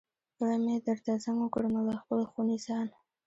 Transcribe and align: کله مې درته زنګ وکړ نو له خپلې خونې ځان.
کله 0.37 0.55
مې 0.63 0.75
درته 0.85 1.11
زنګ 1.23 1.37
وکړ 1.41 1.63
نو 1.73 1.79
له 1.89 1.95
خپلې 2.01 2.25
خونې 2.31 2.57
ځان. 2.65 2.87